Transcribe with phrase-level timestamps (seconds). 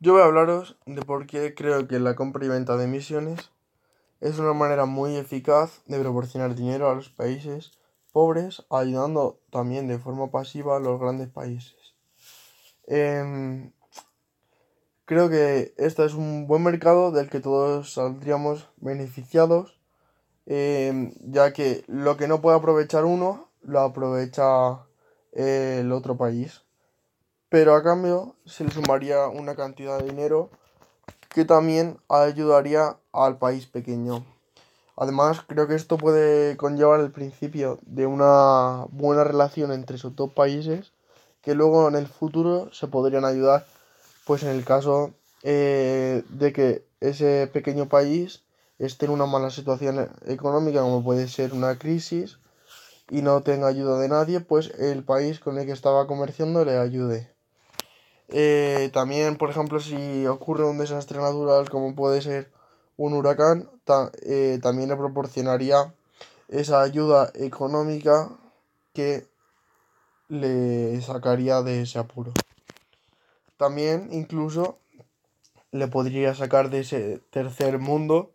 [0.00, 3.50] Yo voy a hablaros de por qué creo que la compra y venta de emisiones
[4.20, 7.72] es una manera muy eficaz de proporcionar dinero a los países
[8.12, 11.74] pobres, ayudando también de forma pasiva a los grandes países.
[12.86, 13.72] Em,
[15.04, 19.80] creo que este es un buen mercado del que todos saldríamos beneficiados,
[20.46, 24.78] em, ya que lo que no puede aprovechar uno, lo aprovecha
[25.32, 26.62] el otro país
[27.48, 30.50] pero a cambio se le sumaría una cantidad de dinero
[31.30, 34.24] que también ayudaría al país pequeño.
[34.96, 40.32] Además, creo que esto puede conllevar el principio de una buena relación entre esos dos
[40.32, 40.92] países
[41.40, 43.64] que luego en el futuro se podrían ayudar,
[44.26, 48.42] pues en el caso eh, de que ese pequeño país
[48.78, 52.38] esté en una mala situación económica, como puede ser una crisis,
[53.08, 56.76] y no tenga ayuda de nadie, pues el país con el que estaba comerciando le
[56.76, 57.37] ayude.
[58.28, 62.50] Eh, también, por ejemplo, si ocurre un desastre natural como puede ser
[62.96, 63.70] un huracán,
[64.22, 65.94] eh, también le proporcionaría
[66.48, 68.30] esa ayuda económica
[68.92, 69.26] que
[70.28, 72.32] le sacaría de ese apuro.
[73.56, 74.78] También incluso
[75.72, 78.32] le podría sacar de ese tercer mundo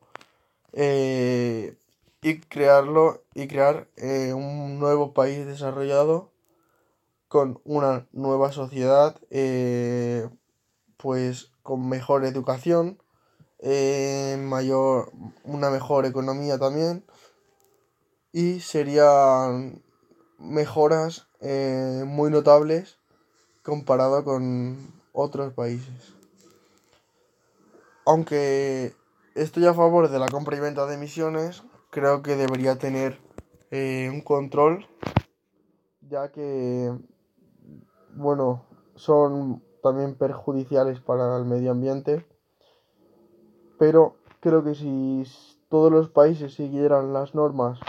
[0.74, 1.76] eh,
[2.22, 3.88] y crearlo y crear
[4.34, 6.33] un nuevo país desarrollado
[7.34, 10.30] con una nueva sociedad, eh,
[10.98, 13.02] pues con mejor educación,
[13.58, 15.12] eh, mayor,
[15.44, 17.04] una mejor economía también
[18.32, 19.82] y serían
[20.38, 23.00] mejoras eh, muy notables
[23.64, 26.14] comparado con otros países.
[28.06, 28.94] Aunque
[29.34, 33.18] estoy a favor de la compra y venta de emisiones, creo que debería tener
[33.72, 34.88] un control,
[36.08, 36.96] ya que
[38.16, 42.26] bueno, son también perjudiciales para el medio ambiente,
[43.78, 45.24] pero creo que si
[45.70, 47.80] todos los países siguieran las normas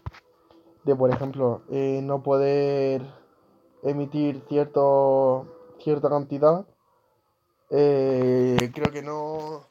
[0.85, 3.03] de, por ejemplo, eh, no poder
[3.83, 6.67] emitir cierto, cierta cantidad,
[7.71, 9.67] eh, creo que no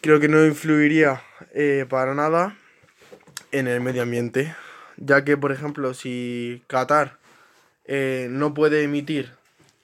[0.00, 1.22] creo que no influiría
[1.54, 2.56] eh, para nada
[3.52, 4.54] en el medio ambiente,
[4.96, 7.21] ya que, por ejemplo, si Qatar
[7.84, 9.32] eh, no puede emitir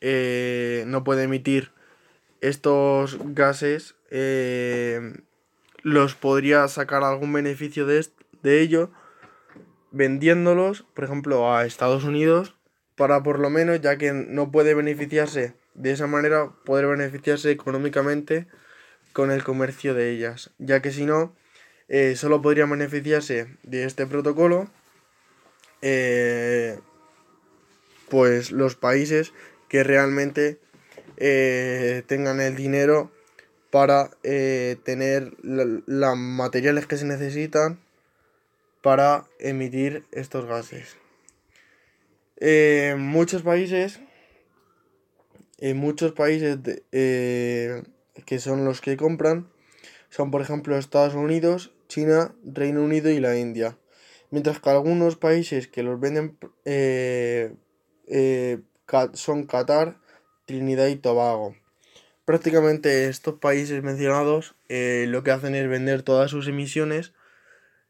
[0.01, 1.73] eh, no puede emitir
[2.41, 5.15] estos gases eh,
[5.83, 8.07] los podría sacar algún beneficio de,
[8.43, 8.91] de ello
[9.91, 12.55] vendiéndolos por ejemplo a Estados Unidos
[12.95, 18.47] para por lo menos ya que no puede beneficiarse de esa manera poder beneficiarse económicamente
[19.13, 20.51] con el comercio de ellas.
[20.59, 21.35] Ya que si no
[22.17, 24.69] solo podría beneficiarse de este protocolo
[28.09, 29.33] pues los países
[29.69, 30.59] que realmente
[31.17, 33.11] eh, tengan el dinero
[33.71, 37.81] para eh, tener los materiales que se necesitan
[38.83, 40.97] para emitir estos gases.
[42.37, 44.01] en muchos países,
[45.59, 46.59] en muchos países
[46.93, 47.83] eh,
[48.25, 49.49] que son los que compran,
[50.09, 53.77] son por ejemplo Estados Unidos, China, Reino Unido y la India.
[54.31, 56.39] Mientras que algunos países que los venden
[58.11, 58.61] eh,
[59.15, 59.97] son Qatar,
[60.47, 61.55] Trinidad y Tobago.
[62.25, 67.13] Prácticamente estos países mencionados eh, lo que hacen es vender todas sus emisiones,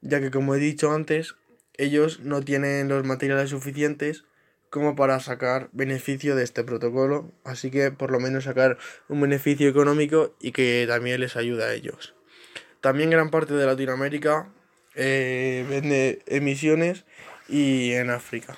[0.01, 1.35] ya que como he dicho antes,
[1.77, 4.25] ellos no tienen los materiales suficientes
[4.71, 8.79] como para sacar beneficio de este protocolo, así que por lo menos sacar
[9.09, 12.15] un beneficio económico y que también les ayuda a ellos.
[12.81, 14.53] También gran parte de Latinoamérica
[14.95, 17.05] eh, vende emisiones
[17.49, 18.57] y en África.